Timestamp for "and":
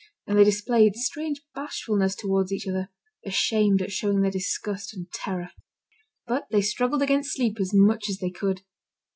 0.25-0.35, 4.95-5.05